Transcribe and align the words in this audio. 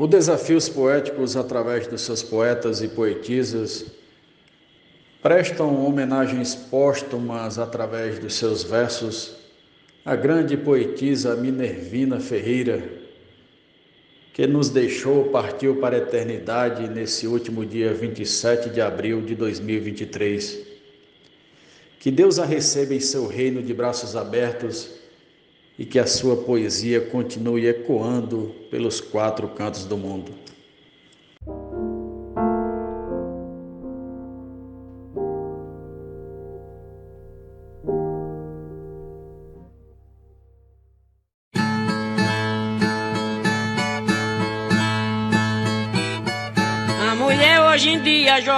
O 0.00 0.06
Desafios 0.06 0.66
Poéticos, 0.66 1.36
através 1.36 1.86
dos 1.86 2.00
seus 2.00 2.22
poetas 2.22 2.80
e 2.80 2.88
poetisas, 2.88 3.84
prestam 5.22 5.84
homenagens 5.84 6.54
póstumas 6.54 7.58
através 7.58 8.18
dos 8.18 8.32
seus 8.32 8.62
versos 8.62 9.36
à 10.02 10.16
grande 10.16 10.56
poetisa 10.56 11.36
Minervina 11.36 12.18
Ferreira, 12.18 12.82
que 14.32 14.46
nos 14.46 14.70
deixou, 14.70 15.24
partiu 15.26 15.76
para 15.76 15.96
a 15.96 15.98
eternidade 15.98 16.88
nesse 16.88 17.26
último 17.26 17.66
dia 17.66 17.92
27 17.92 18.70
de 18.70 18.80
abril 18.80 19.20
de 19.20 19.34
2023. 19.34 20.60
Que 21.98 22.10
Deus 22.10 22.38
a 22.38 22.46
receba 22.46 22.94
em 22.94 23.00
seu 23.00 23.26
reino 23.26 23.62
de 23.62 23.74
braços 23.74 24.16
abertos 24.16 24.99
e 25.80 25.86
que 25.86 25.98
a 25.98 26.06
sua 26.06 26.36
poesia 26.36 27.00
continue 27.00 27.66
ecoando 27.66 28.54
pelos 28.70 29.00
quatro 29.00 29.48
cantos 29.48 29.86
do 29.86 29.96
mundo. 29.96 30.30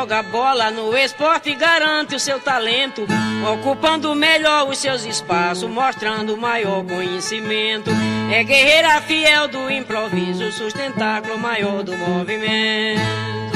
Joga 0.03 0.21
bola 0.21 0.69
no 0.69 0.97
esporte 0.97 1.51
e 1.51 1.55
garante 1.55 2.17
o 2.17 2.19
seu 2.19 2.41
talento, 2.41 3.07
ocupando 3.53 4.13
melhor 4.17 4.69
os 4.69 4.79
seus 4.79 5.05
espaços, 5.05 5.71
mostrando 5.71 6.37
maior 6.37 6.85
conhecimento. 6.85 7.89
É 8.33 8.43
guerreira 8.43 9.01
fiel 9.03 9.47
do 9.47 9.71
improviso, 9.71 10.51
sustentáculo 10.51 11.39
maior 11.39 11.85
do 11.85 11.97
movimento. 11.97 13.52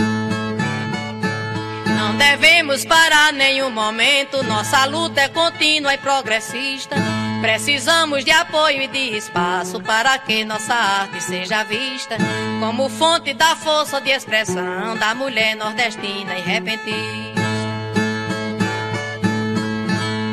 Não 2.17 2.31
devemos 2.31 2.83
parar 2.87 3.31
nenhum 3.31 3.69
momento, 3.69 4.43
nossa 4.43 4.87
luta 4.87 5.21
é 5.21 5.29
contínua 5.29 5.93
e 5.93 5.99
progressista. 5.99 6.97
Precisamos 7.43 8.25
de 8.25 8.31
apoio 8.31 8.81
e 8.81 8.89
de 8.89 9.19
espaço 9.19 9.79
para 9.83 10.19
que 10.19 10.43
nossa 10.43 10.73
arte 10.73 11.23
seja 11.23 11.63
vista 11.63 12.17
como 12.59 12.89
fonte 12.89 13.35
da 13.35 13.55
força 13.55 14.01
de 14.01 14.09
expressão 14.09 14.97
da 14.97 15.15
mulher 15.15 15.57
nordestina 15.57 16.39
e 16.39 16.41
repentista. 16.41 17.43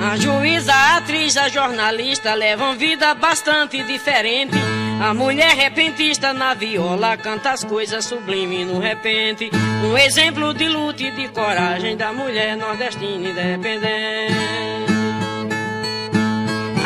A 0.09 0.16
juíza, 0.16 0.73
a 0.73 0.98
atriz, 0.98 1.36
a 1.36 1.50
jornalista 1.50 2.34
levam 2.34 2.78
vida 2.78 3.14
bastante 3.14 3.84
diferente. 3.84 4.56
A 5.03 5.13
mulher 5.13 5.53
repentista 5.57 6.31
na 6.33 6.53
viola 6.53 7.17
canta 7.17 7.51
as 7.51 7.61
coisas 7.61 8.05
sublimes 8.05 8.65
no 8.65 8.79
repente. 8.79 9.51
Um 9.83 9.97
exemplo 9.97 10.53
de 10.53 10.69
luta 10.69 11.03
e 11.03 11.11
de 11.11 11.27
coragem 11.27 11.97
da 11.97 12.13
mulher 12.13 12.55
nordestina 12.55 13.29
independente. 13.29 14.33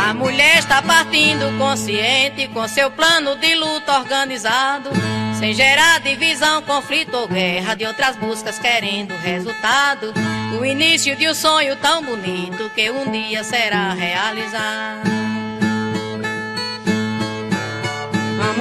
A 0.04 0.16
mulher 0.16 0.58
está 0.58 0.82
partindo 0.82 1.56
consciente 1.60 2.48
com 2.48 2.68
seu 2.68 2.90
plano 2.90 3.36
de 3.36 3.54
luta 3.54 4.00
organizado, 4.00 4.90
sem 5.38 5.54
gerar 5.54 6.00
divisão, 6.00 6.64
conflito 6.64 7.16
ou 7.16 7.28
guerra 7.28 7.76
de 7.76 7.86
outras 7.86 8.16
buscas 8.16 8.58
querendo 8.58 9.14
resultado. 9.18 10.12
O 10.60 10.66
início 10.66 11.16
de 11.16 11.30
um 11.30 11.36
sonho 11.36 11.76
tão 11.76 12.02
bonito 12.02 12.68
que 12.74 12.90
um 12.90 13.12
dia 13.12 13.44
será 13.44 13.94
realizado. 13.94 15.17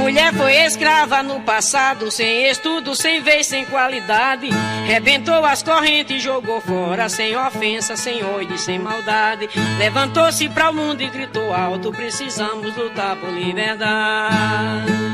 Mulher 0.06 0.32
foi 0.34 0.54
escrava 0.58 1.20
no 1.20 1.40
passado, 1.40 2.12
sem 2.12 2.48
estudo, 2.48 2.94
sem 2.94 3.20
vez, 3.20 3.48
sem 3.48 3.64
qualidade. 3.64 4.48
Rebentou 4.86 5.44
as 5.44 5.64
correntes, 5.64 6.22
jogou 6.22 6.60
fora, 6.60 7.08
sem 7.08 7.36
ofensa, 7.36 7.96
sem 7.96 8.22
ódio, 8.22 8.56
sem 8.56 8.78
maldade. 8.78 9.48
Levantou-se 9.78 10.48
para 10.48 10.70
o 10.70 10.74
mundo 10.74 11.02
e 11.02 11.10
gritou 11.10 11.52
alto: 11.52 11.90
precisamos 11.90 12.72
lutar 12.76 13.16
por 13.16 13.30
liberdade. 13.30 15.05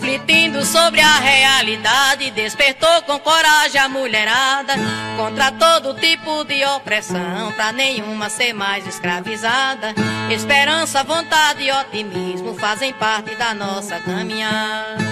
Refletindo 0.00 0.64
sobre 0.64 0.98
a 0.98 1.18
realidade, 1.18 2.30
despertou 2.30 3.02
com 3.02 3.18
coragem 3.18 3.78
a 3.78 3.86
mulherada 3.86 4.72
contra 5.14 5.52
todo 5.52 5.92
tipo 5.92 6.42
de 6.44 6.64
opressão, 6.64 7.52
pra 7.52 7.70
nenhuma 7.70 8.30
ser 8.30 8.54
mais 8.54 8.86
escravizada. 8.86 9.94
Esperança, 10.30 11.04
vontade 11.04 11.64
e 11.64 11.70
otimismo 11.70 12.54
fazem 12.54 12.94
parte 12.94 13.34
da 13.34 13.52
nossa 13.52 14.00
caminhada. 14.00 15.09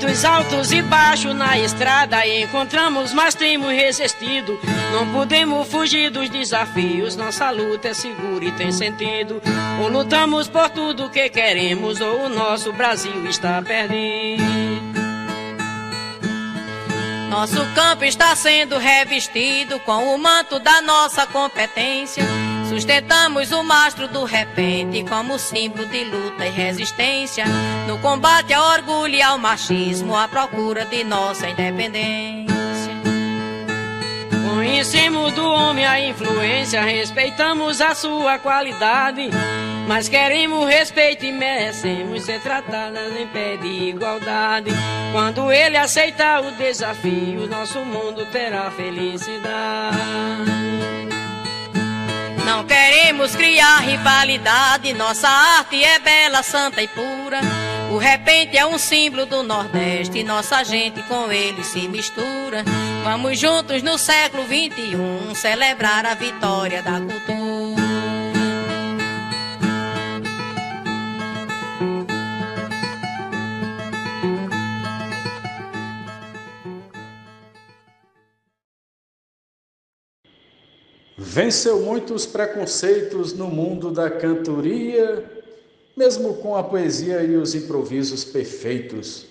Muitos 0.00 0.24
altos 0.24 0.72
e 0.72 0.80
baixos 0.80 1.34
na 1.34 1.58
estrada 1.58 2.26
encontramos, 2.26 3.12
mas 3.12 3.34
temos 3.34 3.70
resistido. 3.70 4.58
Não 4.92 5.12
podemos 5.12 5.68
fugir 5.68 6.10
dos 6.10 6.30
desafios, 6.30 7.16
nossa 7.16 7.50
luta 7.50 7.88
é 7.88 7.92
segura 7.92 8.46
e 8.46 8.52
tem 8.52 8.72
sentido. 8.72 9.42
Ou 9.78 9.90
lutamos 9.90 10.48
por 10.48 10.70
tudo 10.70 11.10
que 11.10 11.28
queremos, 11.28 12.00
ou 12.00 12.24
o 12.24 12.28
nosso 12.30 12.72
Brasil 12.72 13.26
está 13.26 13.60
perdido. 13.60 14.59
Nosso 17.30 17.64
campo 17.76 18.04
está 18.04 18.34
sendo 18.34 18.76
revestido 18.76 19.78
com 19.80 20.12
o 20.12 20.18
manto 20.18 20.58
da 20.58 20.82
nossa 20.82 21.28
competência. 21.28 22.24
Sustentamos 22.68 23.52
o 23.52 23.62
mastro 23.62 24.08
do 24.08 24.24
repente 24.24 25.04
como 25.04 25.38
símbolo 25.38 25.86
de 25.86 26.02
luta 26.04 26.44
e 26.44 26.50
resistência. 26.50 27.44
No 27.86 27.98
combate 27.98 28.52
ao 28.52 28.72
orgulho 28.72 29.14
e 29.14 29.22
ao 29.22 29.38
machismo, 29.38 30.16
à 30.16 30.26
procura 30.26 30.84
de 30.84 31.04
nossa 31.04 31.48
independência. 31.48 32.50
Conhecemos 34.44 35.32
do 35.32 35.46
homem 35.46 35.86
a 35.86 36.00
influência, 36.00 36.82
respeitamos 36.82 37.80
a 37.80 37.94
sua 37.94 38.40
qualidade. 38.40 39.30
Mas 39.90 40.08
queremos 40.08 40.68
respeito 40.68 41.24
e 41.24 41.32
merecemos 41.32 42.22
ser 42.22 42.40
tratadas 42.40 43.12
em 43.16 43.26
pé 43.26 43.56
de 43.56 43.66
igualdade. 43.66 44.70
Quando 45.10 45.50
ele 45.50 45.76
aceitar 45.76 46.44
o 46.44 46.52
desafio, 46.52 47.48
nosso 47.48 47.80
mundo 47.80 48.24
terá 48.26 48.70
felicidade. 48.70 49.98
Não 52.46 52.64
queremos 52.64 53.34
criar 53.34 53.80
rivalidade, 53.80 54.92
nossa 54.92 55.28
arte 55.28 55.82
é 55.82 55.98
bela, 55.98 56.44
santa 56.44 56.80
e 56.80 56.86
pura. 56.86 57.40
O 57.90 57.98
repente 57.98 58.56
é 58.56 58.64
um 58.64 58.78
símbolo 58.78 59.26
do 59.26 59.42
Nordeste, 59.42 60.22
nossa 60.22 60.62
gente 60.62 61.02
com 61.02 61.32
ele 61.32 61.64
se 61.64 61.88
mistura. 61.88 62.62
Vamos 63.02 63.40
juntos 63.40 63.82
no 63.82 63.98
século 63.98 64.44
21 64.44 65.34
celebrar 65.34 66.06
a 66.06 66.14
vitória 66.14 66.80
da 66.80 67.00
cultura. 67.00 67.39
Venceu 81.22 81.82
muitos 81.82 82.24
preconceitos 82.24 83.34
no 83.34 83.46
mundo 83.46 83.90
da 83.90 84.08
cantoria, 84.08 85.22
mesmo 85.94 86.32
com 86.38 86.56
a 86.56 86.62
poesia 86.62 87.22
e 87.22 87.36
os 87.36 87.54
improvisos 87.54 88.24
perfeitos, 88.24 89.26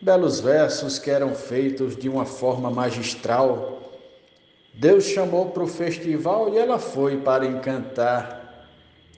belos 0.00 0.40
versos 0.40 0.98
que 0.98 1.10
eram 1.10 1.34
feitos 1.34 1.94
de 1.94 2.08
uma 2.08 2.24
forma 2.24 2.70
magistral. 2.70 3.92
Deus 4.72 5.04
chamou 5.04 5.50
para 5.50 5.62
o 5.62 5.68
festival 5.68 6.54
e 6.54 6.56
ela 6.56 6.78
foi 6.78 7.18
para 7.18 7.44
encantar. 7.44 8.66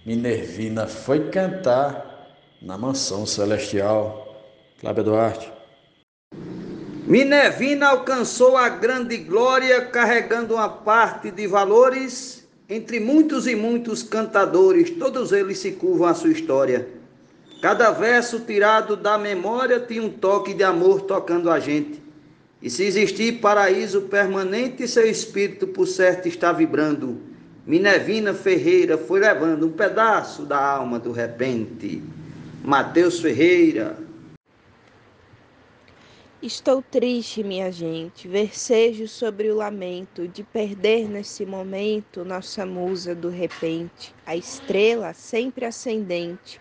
Minervina 0.05 0.89
foi 0.89 1.31
cantar 1.31 2.35
na 2.61 2.77
mansão 2.77 3.27
celestial. 3.27 4.43
Cláudia 4.81 5.05
Duarte. 5.05 5.58
Minervina 7.09 7.87
alcançou 7.87 8.55
a 8.55 8.69
grande 8.69 9.17
glória 9.17 9.81
carregando 9.81 10.57
uma 10.57 10.69
parte 10.69 11.31
de 11.31 11.47
valores 11.47 12.47
entre 12.69 13.01
muitos 13.01 13.47
e 13.47 13.57
muitos 13.57 14.03
cantadores, 14.03 14.91
todos 14.91 15.33
eles 15.33 15.59
se 15.59 15.71
curvam 15.73 16.07
à 16.07 16.13
sua 16.13 16.29
história. 16.29 16.87
Cada 17.63 17.93
verso 17.93 18.41
tirado 18.41 18.95
da 18.95 19.17
memória 19.17 19.81
tinha 19.81 20.03
um 20.03 20.11
toque 20.11 20.53
de 20.53 20.63
amor 20.63 21.01
tocando 21.01 21.51
a 21.51 21.59
gente. 21.59 21.99
E 22.61 22.69
se 22.69 22.85
existir 22.85 23.41
paraíso 23.41 24.03
permanente, 24.03 24.87
seu 24.87 25.09
espírito 25.09 25.67
por 25.67 25.87
certo 25.87 26.29
está 26.29 26.53
vibrando. 26.53 27.23
Minervina 27.67 28.35
Ferreira 28.35 28.99
foi 28.99 29.21
levando 29.21 29.67
um 29.67 29.73
pedaço 29.73 30.43
da 30.43 30.63
alma 30.63 30.99
do 30.99 31.11
repente. 31.11 32.03
Mateus 32.63 33.19
Ferreira. 33.19 34.08
Estou 36.41 36.81
triste, 36.81 37.43
minha 37.43 37.73
gente, 37.73 38.29
versejo 38.29 39.09
sobre 39.09 39.51
o 39.51 39.57
lamento 39.57 40.29
de 40.29 40.45
perder 40.45 41.09
nesse 41.09 41.45
momento 41.45 42.25
nossa 42.25 42.65
musa 42.65 43.13
do 43.13 43.29
repente, 43.29 44.15
a 44.25 44.37
estrela 44.37 45.13
sempre 45.13 45.65
ascendente. 45.65 46.61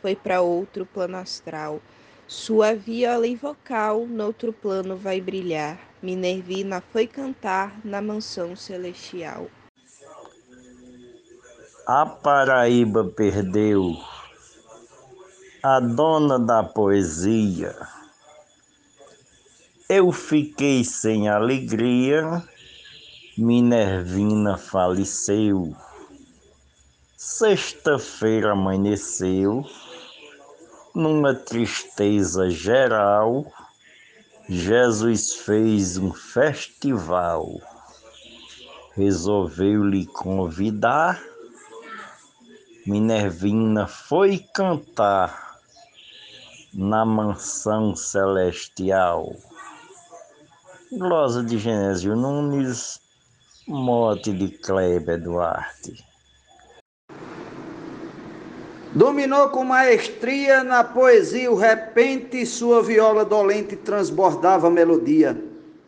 foi 0.00 0.14
para 0.14 0.42
outro 0.42 0.86
plano 0.86 1.16
astral. 1.16 1.80
Sua 2.28 2.72
viola 2.72 3.26
vocal 3.34 4.06
noutro 4.06 4.52
plano 4.52 4.96
vai 4.96 5.20
brilhar. 5.20 5.76
Minervina 6.00 6.80
foi 6.92 7.08
cantar 7.08 7.80
na 7.84 8.00
mansão 8.00 8.54
celestial. 8.54 9.48
A 11.84 12.06
Paraíba 12.06 13.04
perdeu 13.04 13.96
a 15.64 15.80
dona 15.80 16.38
da 16.38 16.62
poesia. 16.62 17.95
Eu 19.88 20.10
fiquei 20.10 20.82
sem 20.82 21.28
alegria, 21.28 22.42
Minervina 23.38 24.58
faleceu. 24.58 25.76
Sexta-feira 27.16 28.50
amanheceu 28.50 29.64
numa 30.92 31.36
tristeza 31.36 32.50
geral, 32.50 33.46
Jesus 34.48 35.34
fez 35.34 35.96
um 35.96 36.12
festival. 36.12 37.60
Resolveu 38.96 39.84
lhe 39.84 40.04
convidar. 40.06 41.22
Minervina 42.84 43.86
foi 43.86 44.38
cantar 44.52 45.60
na 46.74 47.04
mansão 47.04 47.94
celestial. 47.94 49.32
Glosa 50.92 51.42
de 51.42 51.58
Genésio 51.58 52.14
Nunes, 52.14 53.00
mote 53.66 54.32
de 54.32 54.48
Kleber 54.48 55.20
Duarte. 55.20 56.04
Dominou 58.94 59.48
com 59.48 59.64
maestria 59.64 60.62
na 60.62 60.84
poesia 60.84 61.50
o 61.50 61.56
repente, 61.56 62.46
sua 62.46 62.84
viola 62.84 63.24
dolente 63.24 63.74
transbordava 63.74 64.70
melodia. 64.70 65.36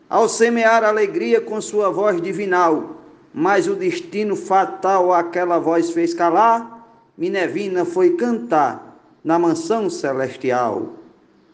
Ao 0.09 0.27
semear 0.27 0.83
alegria 0.83 1.39
com 1.39 1.61
sua 1.61 1.89
voz 1.89 2.21
divinal, 2.21 2.97
mas 3.33 3.69
o 3.69 3.75
destino 3.75 4.35
fatal 4.35 5.13
aquela 5.13 5.59
voz 5.59 5.91
fez 5.91 6.13
calar, 6.13 6.85
Minervina 7.17 7.85
foi 7.85 8.17
cantar 8.17 8.99
na 9.23 9.39
mansão 9.39 9.89
celestial. 9.89 10.89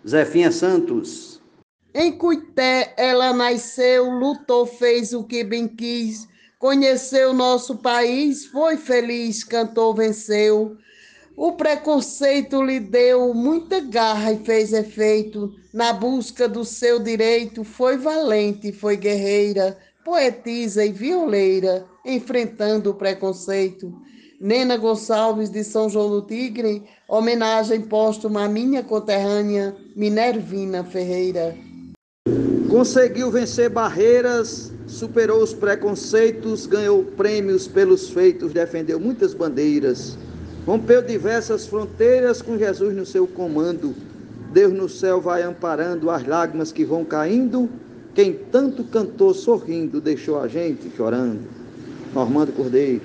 Zefinha 0.05 0.51
Santos. 0.51 1.34
Em 1.97 2.11
Cuité 2.11 2.93
ela 2.97 3.31
nasceu, 3.31 4.09
lutou, 4.09 4.65
fez 4.65 5.13
o 5.13 5.23
que 5.23 5.45
bem 5.45 5.65
quis, 5.65 6.27
conheceu 6.59 7.33
nosso 7.33 7.77
país, 7.77 8.45
foi 8.47 8.75
feliz, 8.75 9.45
cantou, 9.45 9.93
venceu. 9.93 10.75
O 11.37 11.53
preconceito 11.53 12.61
lhe 12.61 12.81
deu 12.81 13.33
muita 13.33 13.79
garra 13.79 14.33
e 14.33 14.39
fez 14.39 14.73
efeito. 14.73 15.55
Na 15.73 15.93
busca 15.93 16.49
do 16.49 16.65
seu 16.65 16.99
direito, 16.99 17.63
foi 17.63 17.95
valente, 17.95 18.73
foi 18.73 18.97
guerreira, 18.97 19.77
poetisa 20.03 20.83
e 20.83 20.91
violeira, 20.91 21.85
enfrentando 22.05 22.91
o 22.91 22.95
preconceito. 22.95 23.93
Nena 24.37 24.75
Gonçalves 24.75 25.49
de 25.49 25.63
São 25.63 25.89
João 25.89 26.09
do 26.09 26.21
Tigre, 26.23 26.83
homenagem 27.07 27.83
póstuma 27.83 28.43
à 28.43 28.49
minha 28.49 28.83
conterrânea 28.83 29.73
Minervina 29.95 30.83
Ferreira. 30.83 31.55
Conseguiu 32.75 33.31
vencer 33.31 33.69
barreiras, 33.69 34.69
superou 34.85 35.41
os 35.41 35.53
preconceitos, 35.53 36.65
ganhou 36.65 37.05
prêmios 37.05 37.69
pelos 37.69 38.09
feitos, 38.09 38.51
defendeu 38.51 38.99
muitas 38.99 39.33
bandeiras. 39.33 40.17
Rompeu 40.67 41.01
diversas 41.01 41.65
fronteiras 41.65 42.41
com 42.41 42.57
Jesus 42.57 42.93
no 42.93 43.05
seu 43.05 43.25
comando. 43.25 43.95
Deus 44.51 44.73
no 44.73 44.89
céu 44.89 45.21
vai 45.21 45.41
amparando 45.41 46.11
as 46.11 46.27
lágrimas 46.27 46.73
que 46.73 46.83
vão 46.83 47.05
caindo. 47.05 47.69
Quem 48.13 48.33
tanto 48.33 48.83
cantou 48.83 49.33
sorrindo 49.33 50.01
deixou 50.01 50.37
a 50.41 50.49
gente 50.49 50.93
chorando. 50.97 51.47
Normando 52.13 52.51
Cordeiro. 52.51 53.03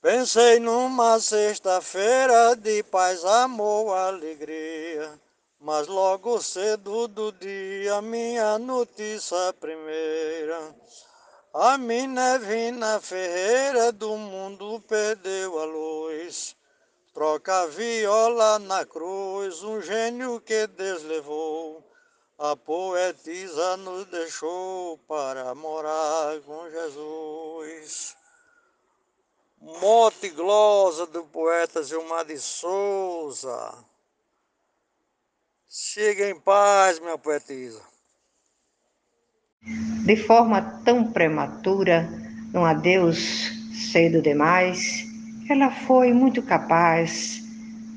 Pensei 0.00 0.60
numa 0.60 1.18
sexta-feira 1.18 2.54
de 2.54 2.84
paz, 2.84 3.24
amor, 3.24 3.92
alegria. 3.92 5.25
Mas 5.66 5.88
logo 5.88 6.40
cedo 6.40 7.08
do 7.08 7.32
dia, 7.32 8.00
minha 8.00 8.56
notícia 8.56 9.52
primeira. 9.54 10.72
A 11.52 11.76
Minervina 11.76 13.00
Ferreira 13.00 13.90
do 13.90 14.16
mundo 14.16 14.80
perdeu 14.86 15.58
a 15.58 15.64
luz. 15.64 16.54
Troca 17.12 17.62
a 17.62 17.66
viola 17.66 18.60
na 18.60 18.86
cruz, 18.86 19.64
um 19.64 19.82
gênio 19.82 20.40
que 20.40 20.68
Deus 20.68 21.02
levou. 21.02 21.82
A 22.38 22.54
poetisa 22.54 23.76
nos 23.78 24.06
deixou 24.06 24.98
para 24.98 25.52
morar 25.52 26.40
com 26.42 26.70
Jesus. 26.70 28.16
Mote 29.60 30.28
glosa 30.28 31.06
do 31.06 31.24
poeta 31.24 31.82
Gilmar 31.82 32.24
de 32.24 32.38
Souza. 32.38 33.84
Siga 35.78 36.30
em 36.30 36.40
paz, 36.40 36.98
minha 37.00 37.18
poetisa 37.18 37.82
de 40.06 40.16
forma 40.16 40.62
tão 40.86 41.12
prematura, 41.12 42.08
num 42.50 42.64
adeus 42.64 43.52
cedo 43.92 44.22
demais, 44.22 45.04
ela 45.50 45.70
foi 45.70 46.14
muito 46.14 46.40
capaz 46.40 47.42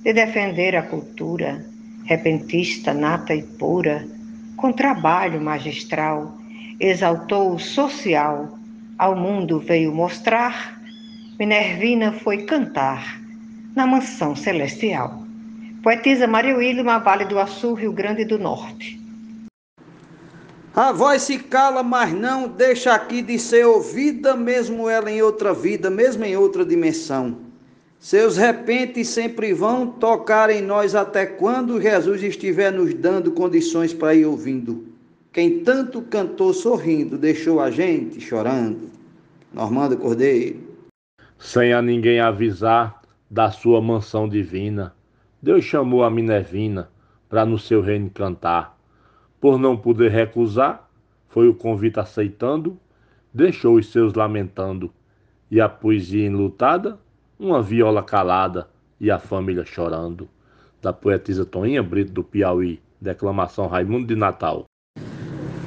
de 0.04 0.12
defender 0.12 0.76
a 0.76 0.84
cultura, 0.84 1.66
repentista, 2.04 2.94
nata 2.94 3.34
e 3.34 3.44
pura, 3.44 4.06
com 4.58 4.74
trabalho 4.74 5.40
magistral, 5.40 6.38
exaltou 6.82 7.56
o 7.56 7.60
social, 7.60 8.60
ao 8.98 9.16
mundo 9.16 9.58
veio 9.58 9.96
mostrar, 9.96 10.82
Minervina 11.40 12.12
foi 12.12 12.44
cantar 12.44 13.22
na 13.74 13.88
mansão 13.88 14.36
celestial. 14.36 15.19
Poetisa 15.82 16.28
Maria 16.28 16.58
Wilma, 16.58 17.00
Vale 17.00 17.24
do 17.24 17.40
Açu, 17.40 17.74
Rio 17.74 17.94
Grande 17.94 18.26
do 18.26 18.38
Norte. 18.38 19.00
A 20.76 20.92
voz 20.92 21.22
se 21.22 21.40
cala, 21.40 21.82
mas 21.82 22.14
não 22.14 22.50
deixa 22.50 22.94
aqui 22.94 23.22
de 23.22 23.40
ser 23.40 23.66
ouvida, 23.66 24.36
mesmo 24.36 24.90
ela 24.90 25.10
em 25.10 25.22
outra 25.22 25.54
vida, 25.54 25.90
mesmo 25.90 26.26
em 26.26 26.36
outra 26.36 26.66
dimensão. 26.66 27.38
Seus 27.98 28.36
repentes 28.36 29.08
sempre 29.08 29.54
vão 29.54 29.88
tocar 29.88 30.50
em 30.50 30.62
nós 30.62 30.96
até 30.96 31.26
quando 31.26 31.82
Jesus 31.82 32.24
estiver 32.24 32.72
nos 32.72 32.94
dando 32.94 33.32
condições 33.32 33.94
para 33.94 34.14
ir 34.14 34.26
ouvindo. 34.26 34.86
Quem 35.32 35.64
tanto 35.64 36.02
cantou 36.02 36.54
sorrindo, 36.54 37.18
deixou 37.18 37.62
a 37.62 37.72
gente 37.72 38.20
chorando. 38.20 38.90
Normando 39.54 39.98
Cordeiro. 39.98 40.60
Sem 41.38 41.72
a 41.72 41.82
ninguém 41.82 42.20
avisar 42.20 43.02
da 43.30 43.50
sua 43.50 43.82
mansão 43.82 44.28
divina, 44.28 44.94
Deus 45.42 45.64
chamou 45.64 46.04
a 46.04 46.10
Minervina 46.10 46.90
para 47.30 47.46
no 47.46 47.58
seu 47.58 47.82
reino 47.82 48.10
cantar 48.10 48.80
por 49.40 49.58
não 49.58 49.78
poder 49.78 50.12
recusar, 50.12 50.90
foi 51.30 51.48
o 51.48 51.54
convite 51.54 52.00
aceitando, 52.00 52.78
deixou 53.34 53.76
os 53.78 53.92
seus 53.92 54.14
lamentando, 54.14 54.92
e 55.50 55.62
a 55.62 55.70
poesia 55.70 56.26
enlutada, 56.26 57.00
uma 57.40 57.62
viola 57.62 58.04
calada 58.04 58.68
e 59.00 59.10
a 59.10 59.18
família 59.18 59.64
chorando. 59.64 60.28
Da 60.82 60.92
poetisa 60.92 61.46
Toinha 61.46 61.82
Brito 61.82 62.12
do 62.12 62.24
Piauí, 62.24 62.82
declamação 63.00 63.68
Raimundo 63.68 64.08
de 64.08 64.16
Natal. 64.16 64.66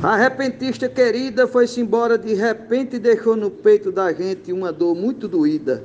A 0.02 0.16
repentista 0.16 0.88
querida 0.88 1.46
foi-se 1.46 1.80
embora 1.80 2.18
de 2.18 2.34
repente 2.34 2.96
e 2.96 2.98
deixou 2.98 3.36
no 3.36 3.50
peito 3.50 3.92
da 3.92 4.12
gente 4.12 4.52
uma 4.52 4.72
dor 4.72 4.94
muito 4.94 5.28
doída. 5.28 5.84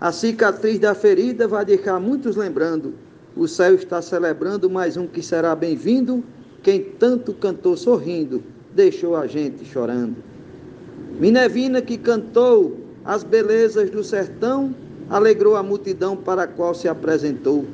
A 0.00 0.10
cicatriz 0.10 0.78
da 0.78 0.94
ferida 0.94 1.46
vai 1.46 1.64
deixar 1.64 2.00
muitos 2.00 2.34
lembrando. 2.34 2.94
O 3.36 3.48
céu 3.48 3.74
está 3.74 4.02
celebrando 4.02 4.68
mais 4.68 4.96
um 4.96 5.06
que 5.06 5.22
será 5.22 5.54
bem-vindo 5.54 6.22
quem 6.62 6.80
tanto 6.80 7.32
cantou 7.32 7.76
sorrindo, 7.76 8.42
deixou 8.74 9.16
a 9.16 9.26
gente 9.26 9.64
chorando. 9.64 10.16
Minervina, 11.18 11.82
que 11.82 11.98
cantou 11.98 12.78
as 13.04 13.24
belezas 13.24 13.90
do 13.90 14.04
sertão, 14.04 14.74
alegrou 15.10 15.56
a 15.56 15.62
multidão 15.62 16.16
para 16.16 16.44
a 16.44 16.46
qual 16.46 16.72
se 16.72 16.86
apresentou. 16.86 17.64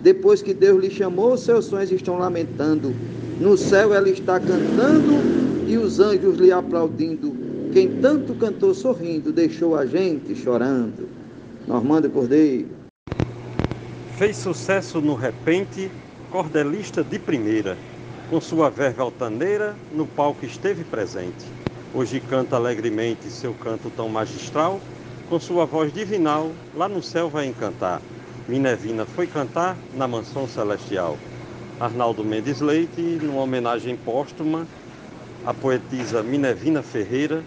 Depois 0.00 0.42
que 0.42 0.52
Deus 0.52 0.82
lhe 0.82 0.90
chamou, 0.90 1.36
seus 1.36 1.66
sonhos 1.66 1.92
estão 1.92 2.18
lamentando. 2.18 2.92
No 3.40 3.56
céu 3.56 3.94
ela 3.94 4.08
está 4.08 4.40
cantando 4.40 5.68
e 5.68 5.78
os 5.78 6.00
anjos 6.00 6.36
lhe 6.36 6.50
aplaudindo. 6.50 7.32
Quem 7.72 8.00
tanto 8.00 8.34
cantou 8.34 8.74
sorrindo, 8.74 9.32
deixou 9.32 9.76
a 9.76 9.86
gente 9.86 10.34
chorando. 10.34 11.08
Normando 11.66 12.10
Cordeiro. 12.10 12.73
Fez 14.16 14.36
sucesso 14.36 15.00
no 15.00 15.14
repente, 15.14 15.90
cordelista 16.30 17.02
de 17.02 17.18
primeira 17.18 17.76
com 18.30 18.40
sua 18.40 18.70
verve 18.70 19.00
altaneira, 19.00 19.74
no 19.92 20.06
palco 20.06 20.44
esteve 20.46 20.82
presente. 20.84 21.46
Hoje 21.92 22.20
canta 22.20 22.56
alegremente 22.56 23.28
seu 23.28 23.52
canto 23.54 23.90
tão 23.90 24.08
magistral, 24.08 24.80
com 25.28 25.38
sua 25.38 25.64
voz 25.66 25.92
divinal, 25.92 26.50
lá 26.74 26.88
no 26.88 27.02
céu 27.02 27.28
vai 27.28 27.46
encantar. 27.46 28.00
Minervina 28.48 29.04
foi 29.04 29.26
cantar 29.26 29.76
na 29.94 30.08
mansão 30.08 30.48
celestial. 30.48 31.18
Arnaldo 31.78 32.24
Mendes 32.24 32.60
Leite, 32.60 33.00
numa 33.00 33.42
homenagem 33.42 33.96
póstuma 33.96 34.66
à 35.44 35.52
poetisa 35.52 36.22
Minervina 36.22 36.82
Ferreira, 36.82 37.42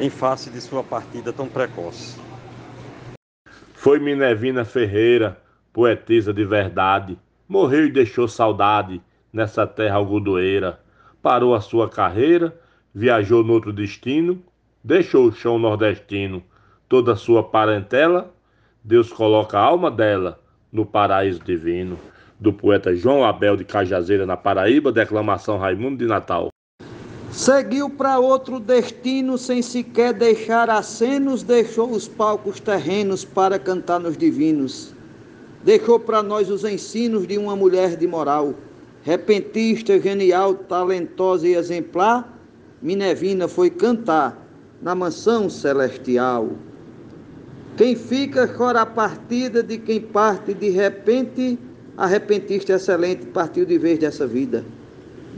em 0.00 0.10
face 0.10 0.50
de 0.50 0.60
sua 0.60 0.82
partida 0.82 1.32
tão 1.32 1.48
precoce. 1.48 2.27
Foi 3.80 4.00
Minervina 4.00 4.64
Ferreira, 4.64 5.40
poetisa 5.72 6.34
de 6.34 6.44
verdade, 6.44 7.16
morreu 7.48 7.86
e 7.86 7.92
deixou 7.92 8.26
saudade 8.26 9.00
nessa 9.32 9.68
terra 9.68 9.94
algodoeira. 9.94 10.80
Parou 11.22 11.54
a 11.54 11.60
sua 11.60 11.88
carreira, 11.88 12.52
viajou 12.92 13.44
noutro 13.44 13.72
destino, 13.72 14.42
deixou 14.82 15.26
o 15.26 15.32
chão 15.32 15.60
nordestino, 15.60 16.42
toda 16.88 17.12
a 17.12 17.16
sua 17.16 17.40
parentela. 17.40 18.34
Deus 18.82 19.12
coloca 19.12 19.56
a 19.56 19.62
alma 19.62 19.92
dela 19.92 20.40
no 20.72 20.84
paraíso 20.84 21.38
divino. 21.44 21.96
Do 22.36 22.52
poeta 22.52 22.96
João 22.96 23.24
Abel 23.24 23.56
de 23.56 23.64
Cajazeira, 23.64 24.26
na 24.26 24.36
Paraíba, 24.36 24.90
declamação 24.90 25.56
Raimundo 25.56 25.98
de 25.98 26.06
Natal. 26.06 26.48
Seguiu 27.38 27.88
para 27.88 28.18
outro 28.18 28.58
destino 28.58 29.38
sem 29.38 29.62
sequer 29.62 30.12
deixar 30.12 30.68
acenos, 30.68 31.44
deixou 31.44 31.88
os 31.92 32.08
palcos 32.08 32.58
terrenos 32.58 33.24
para 33.24 33.60
cantar 33.60 34.00
nos 34.00 34.18
divinos. 34.18 34.92
Deixou 35.62 36.00
para 36.00 36.20
nós 36.20 36.50
os 36.50 36.64
ensinos 36.64 37.28
de 37.28 37.38
uma 37.38 37.54
mulher 37.54 37.94
de 37.96 38.08
moral, 38.08 38.54
repentista, 39.04 40.00
genial, 40.00 40.52
talentosa 40.52 41.46
e 41.46 41.54
exemplar. 41.54 42.36
Minervina 42.82 43.46
foi 43.46 43.70
cantar 43.70 44.44
na 44.82 44.96
mansão 44.96 45.48
celestial. 45.48 46.48
Quem 47.76 47.94
fica 47.94 48.48
chora 48.48 48.80
a 48.80 48.86
partida 48.86 49.62
de 49.62 49.78
quem 49.78 50.00
parte 50.00 50.52
de 50.52 50.70
repente, 50.70 51.56
a 51.96 52.04
repentista 52.04 52.72
excelente 52.72 53.26
partiu 53.26 53.64
de 53.64 53.78
vez 53.78 53.96
dessa 54.00 54.26
vida 54.26 54.64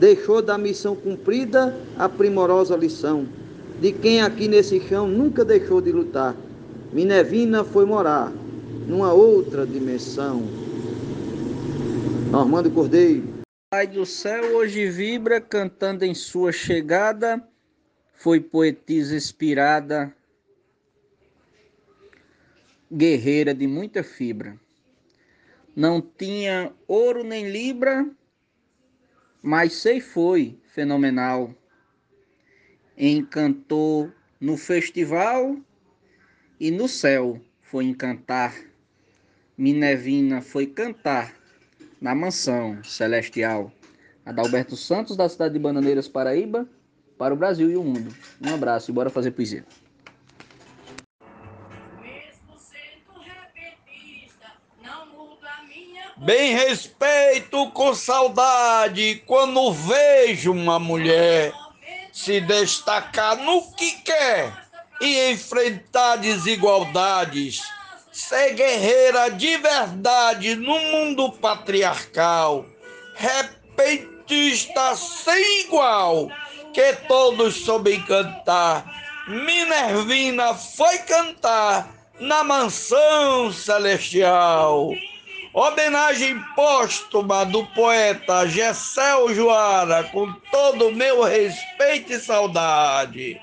deixou 0.00 0.40
da 0.40 0.56
missão 0.56 0.96
cumprida 0.96 1.76
a 1.98 2.08
primorosa 2.08 2.74
lição 2.74 3.28
de 3.78 3.92
quem 3.92 4.22
aqui 4.22 4.48
nesse 4.48 4.80
chão 4.80 5.06
nunca 5.06 5.44
deixou 5.44 5.80
de 5.80 5.92
lutar. 5.92 6.34
Minervina 6.90 7.62
foi 7.62 7.84
morar 7.84 8.32
numa 8.86 9.12
outra 9.12 9.66
dimensão. 9.66 10.42
Normando 12.30 12.70
Cordeiro. 12.70 13.40
Pai 13.70 13.86
do 13.86 14.06
céu 14.06 14.56
hoje 14.56 14.88
vibra 14.88 15.40
cantando 15.40 16.04
em 16.04 16.14
sua 16.14 16.50
chegada, 16.50 17.42
foi 18.14 18.40
poetisa 18.40 19.14
inspirada, 19.14 20.12
guerreira 22.90 23.54
de 23.54 23.66
muita 23.66 24.02
fibra. 24.02 24.56
Não 25.76 26.00
tinha 26.00 26.72
ouro 26.88 27.22
nem 27.22 27.50
libra, 27.50 28.06
mas 29.42 29.74
sei 29.74 30.00
foi 30.00 30.58
fenomenal. 30.74 31.54
Encantou 32.96 34.12
no 34.40 34.56
festival 34.56 35.56
e 36.58 36.70
no 36.70 36.88
céu 36.88 37.40
foi 37.62 37.84
encantar. 37.84 38.54
Minervina 39.56 40.40
foi 40.40 40.66
cantar 40.66 41.34
na 42.00 42.14
mansão 42.14 42.82
celestial. 42.82 43.72
Adalberto 44.24 44.76
Santos, 44.76 45.16
da 45.16 45.28
cidade 45.28 45.54
de 45.54 45.60
Bananeiras, 45.60 46.08
Paraíba, 46.08 46.68
para 47.18 47.34
o 47.34 47.36
Brasil 47.36 47.70
e 47.70 47.76
o 47.76 47.84
mundo. 47.84 48.14
Um 48.44 48.54
abraço 48.54 48.90
e 48.90 48.94
bora 48.94 49.10
fazer 49.10 49.32
poesia. 49.32 49.64
Bem 56.22 56.54
respeito 56.54 57.70
com 57.70 57.94
saudade 57.94 59.22
quando 59.26 59.72
vejo 59.72 60.52
uma 60.52 60.78
mulher 60.78 61.50
se 62.12 62.42
destacar 62.42 63.38
no 63.38 63.72
que 63.72 63.92
quer 64.02 64.52
e 65.00 65.30
enfrentar 65.30 66.16
desigualdades. 66.16 67.62
Ser 68.12 68.52
guerreira 68.52 69.30
de 69.30 69.56
verdade 69.56 70.56
no 70.56 70.78
mundo 70.78 71.32
patriarcal. 71.32 72.66
Repentista 73.14 74.94
sem 74.96 75.62
igual, 75.62 76.28
que 76.74 76.96
todos 77.08 77.64
soubem 77.64 77.98
cantar. 78.02 78.84
Minervina 79.26 80.52
foi 80.52 80.98
cantar 80.98 81.88
na 82.18 82.44
mansão 82.44 83.50
celestial. 83.50 84.90
Homenagem 85.52 86.38
póstuma 86.54 87.44
do 87.44 87.66
poeta 87.66 88.46
Gessel 88.46 89.34
Joara, 89.34 90.04
com 90.04 90.32
todo 90.50 90.88
o 90.88 90.94
meu 90.94 91.24
respeito 91.24 92.12
e 92.12 92.20
saudade. 92.20 93.40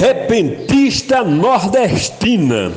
Repentista 0.00 1.22
nordestina, 1.22 2.72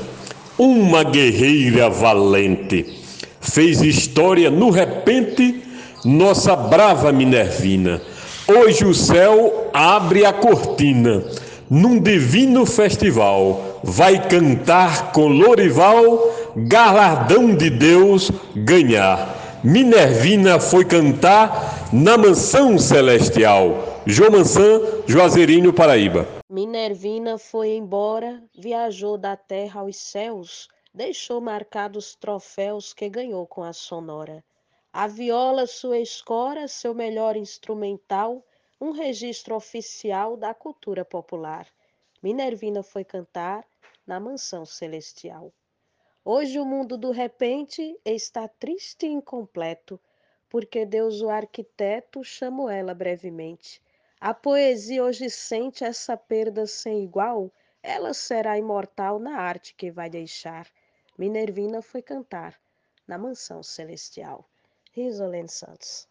uma 0.57 1.05
guerreira 1.05 1.89
valente, 1.89 3.01
fez 3.39 3.81
história 3.81 4.49
no 4.49 4.69
repente 4.69 5.63
nossa 6.03 6.53
brava 6.53 7.13
Minervina. 7.13 8.01
Hoje 8.45 8.83
o 8.83 8.93
céu 8.93 9.69
abre 9.73 10.25
a 10.25 10.33
cortina, 10.33 11.23
num 11.69 11.97
divino 11.97 12.65
festival, 12.65 13.79
vai 13.81 14.27
cantar 14.27 15.13
com 15.13 15.27
Lorival, 15.27 16.29
galardão 16.57 17.55
de 17.55 17.69
Deus 17.69 18.33
ganhar. 18.53 19.61
Minervina 19.63 20.59
foi 20.59 20.83
cantar 20.83 21.87
na 21.93 22.17
mansão 22.17 22.77
celestial. 22.77 23.92
João 24.05 24.31
Mansan, 24.31 24.81
Juazeirinho, 25.07 25.73
Paraíba. 25.73 26.27
Minervina 26.49 27.37
foi 27.37 27.69
embora, 27.69 28.43
viajou 28.53 29.17
da 29.17 29.37
terra 29.37 29.79
aos 29.79 29.95
céus, 29.95 30.67
deixou 30.93 31.39
marcados 31.39 32.13
troféus 32.13 32.93
que 32.93 33.07
ganhou 33.07 33.47
com 33.47 33.63
a 33.63 33.71
sonora. 33.71 34.43
A 34.91 35.07
viola, 35.07 35.65
sua 35.65 35.99
escora, 35.99 36.67
seu 36.67 36.93
melhor 36.93 37.37
instrumental, 37.37 38.45
um 38.79 38.91
registro 38.91 39.55
oficial 39.55 40.35
da 40.35 40.53
cultura 40.53 41.05
popular. 41.05 41.65
Minervina 42.21 42.83
foi 42.83 43.05
cantar 43.05 43.65
na 44.05 44.19
mansão 44.19 44.65
celestial. 44.65 45.49
Hoje 46.25 46.59
o 46.59 46.65
mundo 46.65 46.97
do 46.97 47.11
repente 47.11 47.97
está 48.03 48.49
triste 48.49 49.05
e 49.05 49.13
incompleto, 49.13 49.97
porque 50.49 50.85
Deus, 50.85 51.21
o 51.21 51.29
arquiteto, 51.29 52.21
chamou 52.21 52.69
ela 52.69 52.93
brevemente. 52.93 53.81
A 54.25 54.33
poesia 54.33 55.03
hoje 55.03 55.29
sente 55.29 55.83
essa 55.83 56.15
perda 56.15 56.65
sem 56.65 57.03
igual, 57.03 57.51
ela 57.83 58.13
será 58.13 58.57
imortal 58.57 59.19
na 59.19 59.35
arte 59.35 59.75
que 59.75 59.91
vai 59.91 60.09
deixar. 60.09 60.65
Minervina 61.19 61.81
foi 61.81 62.01
cantar 62.01 62.55
na 63.05 63.17
mansão 63.17 63.61
celestial. 63.61 64.47
Risolene 64.93 65.49
Santos. 65.49 66.07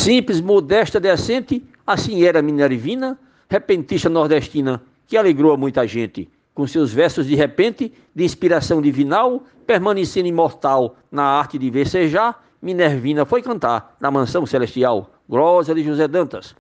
Simples, 0.00 0.40
modesta, 0.40 0.98
decente, 0.98 1.62
assim 1.86 2.24
era 2.24 2.40
Minervina, 2.40 3.20
repentista 3.50 4.08
nordestina, 4.08 4.82
que 5.06 5.18
alegrou 5.18 5.52
a 5.52 5.58
muita 5.58 5.86
gente. 5.86 6.30
Com 6.54 6.66
seus 6.66 6.90
versos 6.90 7.26
de 7.26 7.34
repente, 7.34 7.92
de 8.14 8.24
inspiração 8.24 8.80
divinal, 8.80 9.42
permanecendo 9.66 10.26
imortal 10.26 10.96
na 11.10 11.24
arte 11.24 11.58
de 11.58 11.68
versejar, 11.68 12.42
Minervina 12.62 13.26
foi 13.26 13.42
cantar 13.42 13.94
na 14.00 14.10
mansão 14.10 14.46
celestial. 14.46 15.10
Glória 15.28 15.74
de 15.74 15.82
José 15.82 16.08
Dantas. 16.08 16.54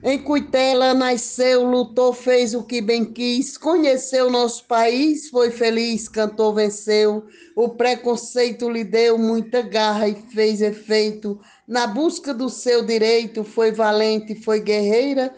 Em 0.00 0.16
Cuitela 0.16 0.94
nasceu, 0.94 1.64
lutou, 1.64 2.12
fez 2.12 2.54
o 2.54 2.62
que 2.62 2.80
bem 2.80 3.04
quis, 3.04 3.58
conheceu 3.58 4.30
nosso 4.30 4.64
país, 4.64 5.28
foi 5.28 5.50
feliz, 5.50 6.08
cantou, 6.08 6.54
venceu. 6.54 7.26
O 7.56 7.70
preconceito 7.70 8.70
lhe 8.70 8.84
deu 8.84 9.18
muita 9.18 9.60
garra 9.60 10.06
e 10.06 10.14
fez 10.14 10.62
efeito. 10.62 11.40
Na 11.66 11.84
busca 11.88 12.32
do 12.32 12.48
seu 12.48 12.84
direito, 12.84 13.42
foi 13.42 13.72
valente, 13.72 14.36
foi 14.36 14.60
guerreira, 14.60 15.34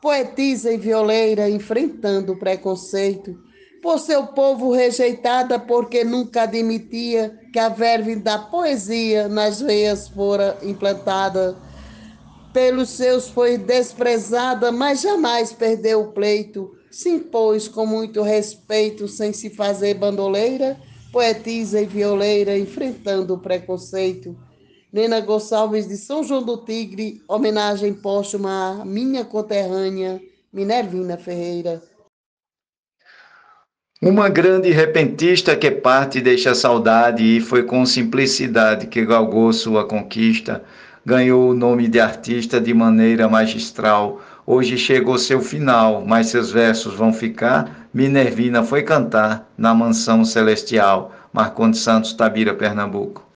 poetisa 0.00 0.72
e 0.72 0.76
violeira, 0.76 1.50
enfrentando 1.50 2.34
o 2.34 2.38
preconceito. 2.38 3.36
Por 3.82 3.98
seu 3.98 4.28
povo 4.28 4.70
rejeitada, 4.72 5.58
porque 5.58 6.04
nunca 6.04 6.42
admitia 6.42 7.40
que 7.52 7.58
a 7.58 7.68
verve 7.68 8.14
da 8.14 8.38
poesia 8.38 9.26
nas 9.26 9.60
veias 9.60 10.06
fora 10.08 10.56
implantada 10.62 11.56
Pelos 12.56 12.88
seus 12.88 13.28
foi 13.28 13.58
desprezada, 13.58 14.72
mas 14.72 15.02
jamais 15.02 15.52
perdeu 15.52 16.00
o 16.00 16.12
pleito. 16.12 16.74
Se 16.90 17.10
impôs 17.10 17.68
com 17.68 17.84
muito 17.84 18.22
respeito, 18.22 19.06
sem 19.06 19.30
se 19.30 19.50
fazer 19.50 19.92
bandoleira, 19.92 20.74
poetisa 21.12 21.82
e 21.82 21.84
violeira, 21.84 22.56
enfrentando 22.56 23.34
o 23.34 23.38
preconceito. 23.38 24.34
Nena 24.90 25.20
Gonçalves 25.20 25.86
de 25.86 25.98
São 25.98 26.24
João 26.24 26.42
do 26.42 26.56
Tigre, 26.56 27.20
homenagem 27.28 27.92
póstuma 27.92 28.80
à 28.80 28.84
minha 28.86 29.22
conterrânea, 29.22 30.18
Minervina 30.50 31.18
Ferreira. 31.18 31.82
Uma 34.00 34.30
grande 34.30 34.70
repentista 34.70 35.54
que 35.54 35.70
parte 35.70 36.22
deixa 36.22 36.54
saudade 36.54 37.22
e 37.22 37.38
foi 37.38 37.64
com 37.64 37.84
simplicidade 37.84 38.86
que 38.86 39.04
galgou 39.04 39.52
sua 39.52 39.86
conquista, 39.86 40.64
ganhou 41.06 41.50
o 41.50 41.54
nome 41.54 41.86
de 41.86 42.00
artista 42.00 42.60
de 42.60 42.74
maneira 42.74 43.28
magistral. 43.28 44.20
Hoje 44.44 44.76
chegou 44.76 45.16
seu 45.16 45.40
final, 45.40 46.04
mas 46.04 46.26
seus 46.26 46.50
versos 46.50 46.94
vão 46.94 47.12
ficar. 47.12 47.86
Minervina 47.94 48.64
foi 48.64 48.82
cantar 48.82 49.48
na 49.56 49.72
mansão 49.72 50.24
celestial. 50.24 51.14
Marcondes 51.32 51.80
Santos, 51.80 52.12
Tabira, 52.12 52.52
Pernambuco. 52.52 53.24